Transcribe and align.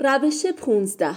روش 0.00 0.46
15 0.46 1.14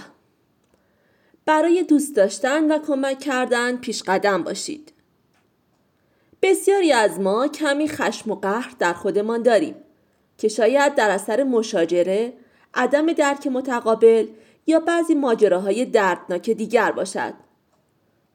برای 1.46 1.82
دوست 1.82 2.16
داشتن 2.16 2.72
و 2.72 2.78
کمک 2.78 3.18
کردن 3.18 3.76
پیش 3.76 4.02
قدم 4.02 4.42
باشید. 4.42 4.92
بسیاری 6.42 6.92
از 6.92 7.20
ما 7.20 7.48
کمی 7.48 7.88
خشم 7.88 8.30
و 8.30 8.34
قهر 8.34 8.74
در 8.78 8.92
خودمان 8.92 9.42
داریم 9.42 9.74
که 10.38 10.48
شاید 10.48 10.94
در 10.94 11.10
اثر 11.10 11.42
مشاجره، 11.42 12.32
عدم 12.74 13.12
درک 13.12 13.46
متقابل 13.46 14.26
یا 14.66 14.80
بعضی 14.80 15.14
ماجراهای 15.14 15.84
دردناک 15.84 16.50
دیگر 16.50 16.92
باشد. 16.92 17.34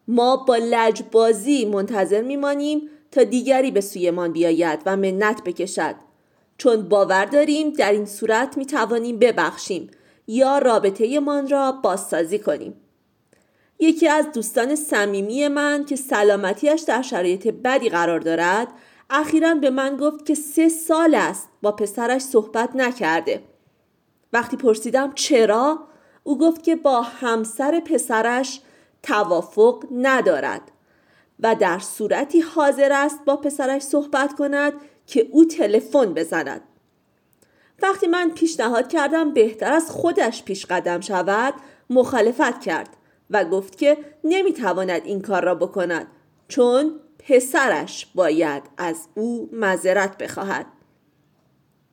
ما 0.07 0.38
با 0.38 0.55
لجبازی 0.55 1.66
منتظر 1.66 2.21
میمانیم 2.21 2.89
تا 3.11 3.23
دیگری 3.23 3.71
به 3.71 3.82
سویمان 3.82 4.32
بیاید 4.32 4.79
و 4.86 4.98
منت 4.98 5.43
بکشد 5.43 5.95
چون 6.57 6.89
باور 6.89 7.25
داریم 7.25 7.70
در 7.70 7.91
این 7.91 8.05
صورت 8.05 8.57
می 8.57 8.66
توانیم 8.66 9.20
ببخشیم 9.20 9.91
یا 10.27 10.57
رابطه 10.57 11.19
من 11.19 11.49
را 11.49 11.71
بازسازی 11.71 12.39
کنیم. 12.39 12.73
یکی 13.79 14.07
از 14.07 14.31
دوستان 14.31 14.75
صمیمی 14.75 15.47
من 15.47 15.85
که 15.85 15.95
سلامتیش 15.95 16.81
در 16.81 17.01
شرایط 17.01 17.47
بدی 17.47 17.89
قرار 17.89 18.19
دارد 18.19 18.68
اخیرا 19.09 19.55
به 19.55 19.69
من 19.69 19.97
گفت 19.97 20.25
که 20.25 20.35
سه 20.35 20.69
سال 20.69 21.15
است 21.15 21.49
با 21.61 21.71
پسرش 21.71 22.21
صحبت 22.21 22.75
نکرده. 22.75 23.43
وقتی 24.33 24.57
پرسیدم 24.57 25.13
چرا 25.13 25.79
او 26.23 26.37
گفت 26.37 26.63
که 26.63 26.75
با 26.75 27.01
همسر 27.01 27.79
پسرش 27.79 28.61
توافق 29.04 29.83
ندارد 29.91 30.61
و 31.39 31.55
در 31.55 31.79
صورتی 31.79 32.39
حاضر 32.39 32.91
است 32.91 33.25
با 33.25 33.35
پسرش 33.35 33.81
صحبت 33.81 34.33
کند 34.33 34.73
که 35.05 35.27
او 35.31 35.45
تلفن 35.45 36.13
بزند. 36.13 36.61
وقتی 37.81 38.08
من 38.08 38.30
پیشنهاد 38.30 38.88
کردم 38.88 39.33
بهتر 39.33 39.73
از 39.73 39.91
خودش 39.91 40.44
پیش 40.44 40.66
قدم 40.66 40.99
شود 40.99 41.53
مخالفت 41.89 42.61
کرد 42.61 42.89
و 43.29 43.45
گفت 43.45 43.77
که 43.77 43.97
نمی‌تواند 44.23 45.02
این 45.05 45.21
کار 45.21 45.43
را 45.43 45.55
بکند 45.55 46.07
چون 46.47 46.99
پسرش 47.19 48.07
باید 48.15 48.63
از 48.77 49.07
او 49.15 49.49
مذرت 49.53 50.17
بخواهد. 50.17 50.65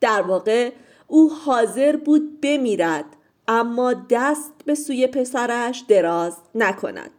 در 0.00 0.22
واقع 0.22 0.72
او 1.06 1.32
حاضر 1.32 1.96
بود 1.96 2.40
بمیرد 2.40 3.04
اما 3.48 3.94
دست 4.10 4.52
به 4.66 4.74
سوی 4.74 5.06
پسرش 5.06 5.84
دراز 5.88 6.36
نکند. 6.54 7.10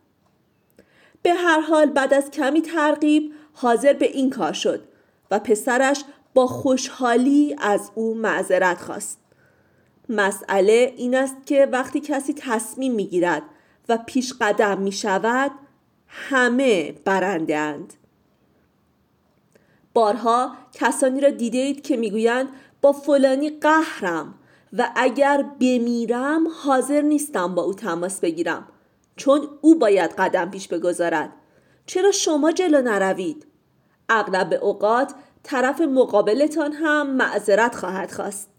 به 1.22 1.34
هر 1.34 1.60
حال 1.60 1.86
بعد 1.86 2.14
از 2.14 2.32
کمی 2.32 2.62
ترغیب 2.62 3.34
حاضر 3.54 3.94
به 3.94 4.06
این 4.06 4.30
کار 4.30 4.54
شد 4.54 4.88
و 5.32 5.40
پسرش 5.40 6.04
با 6.36 6.48
خوشحالی 6.48 7.56
از 7.60 7.92
او 7.96 8.16
معذرت 8.16 8.82
خواست. 8.82 9.20
مسئله 10.10 10.94
این 10.98 11.16
است 11.16 11.36
که 11.46 11.66
وقتی 11.72 12.00
کسی 12.00 12.34
تصمیم 12.34 12.94
می‌گیرد 12.94 13.44
و 13.90 13.98
پیش 14.06 14.34
قدم 14.42 14.78
می 14.78 14.92
شود 14.92 15.52
همه 16.08 16.92
برندند 16.92 17.94
بارها 19.94 20.52
کسانی 20.74 21.22
را 21.22 21.30
دیدید 21.30 21.82
که 21.82 21.98
می‌گویند 21.98 22.48
با 22.82 22.92
فلانی 22.92 23.50
قهرم 23.50 24.34
و 24.74 24.92
اگر 24.96 25.46
بمیرم 25.60 26.48
حاضر 26.64 27.02
نیستم 27.02 27.56
با 27.56 27.62
او 27.62 27.74
تماس 27.74 28.20
بگیرم 28.20 28.68
چون 29.16 29.48
او 29.62 29.80
باید 29.80 30.12
قدم 30.12 30.52
پیش 30.52 30.68
بگذارد. 30.68 31.30
چرا 31.86 32.12
شما 32.12 32.52
جلو 32.52 32.82
نروید؟ 32.82 33.46
اغلب 34.10 34.60
اوقات 34.62 35.14
طرف 35.46 35.82
مقابلتان 35.82 36.74
هم 36.74 37.16
معذرت 37.16 37.76
خواهد 37.76 38.12
خواست. 38.12 38.50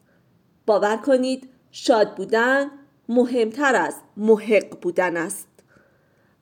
باور 0.67 0.97
کنید 0.97 1.49
شاد 1.71 2.15
بودن 2.15 2.67
مهمتر 3.09 3.75
از 3.75 3.95
محق 4.17 4.81
بودن 4.81 5.17
است. 5.17 5.49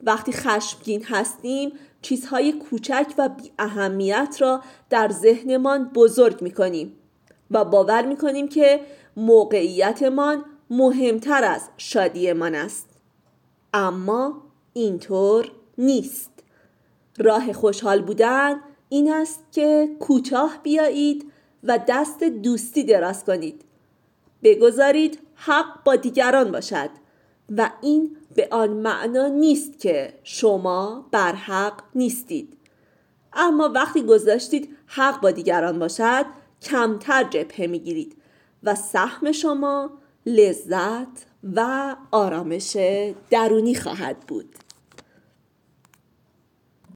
وقتی 0.03 0.31
خشمگین 0.31 1.03
هستیم 1.03 1.71
چیزهای 2.01 2.53
کوچک 2.53 3.13
و 3.17 3.29
بی 3.29 3.51
اهمیت 3.59 4.37
را 4.39 4.61
در 4.89 5.09
ذهنمان 5.09 5.91
بزرگ 5.93 6.41
می 6.41 6.51
کنیم 6.51 6.95
و 7.51 7.65
باور 7.65 8.05
می 8.05 8.17
کنیم 8.17 8.47
که 8.47 8.81
موقعیتمان 9.17 10.45
مهمتر 10.69 11.43
از 11.43 11.69
شادیمان 11.77 12.55
است. 12.55 12.89
اما 13.73 14.41
اینطور 14.73 15.51
نیست. 15.77 16.31
راه 17.17 17.53
خوشحال 17.53 18.01
بودن 18.01 18.61
این 18.89 19.13
است 19.13 19.39
که 19.51 19.89
کوتاه 19.99 20.59
بیایید 20.63 21.31
و 21.63 21.79
دست 21.87 22.23
دوستی 22.23 22.83
دراز 22.83 23.25
کنید. 23.25 23.61
بگذارید 24.43 25.19
حق 25.35 25.83
با 25.83 25.95
دیگران 25.95 26.51
باشد 26.51 26.89
و 27.57 27.71
این 27.81 28.17
به 28.35 28.47
آن 28.51 28.69
معنا 28.69 29.27
نیست 29.27 29.79
که 29.79 30.13
شما 30.23 31.07
بر 31.11 31.31
حق 31.31 31.83
نیستید. 31.95 32.57
اما 33.33 33.69
وقتی 33.69 34.03
گذاشتید 34.03 34.77
حق 34.85 35.21
با 35.21 35.31
دیگران 35.31 35.79
باشد 35.79 36.25
کمتر 36.61 37.23
جبهه 37.23 37.67
می‌گیرید 37.67 38.17
و 38.63 38.75
سهم 38.75 39.31
شما 39.31 39.89
لذت 40.25 41.25
و 41.55 41.95
آرامش 42.11 42.77
درونی 43.29 43.75
خواهد 43.75 44.19
بود. 44.19 44.64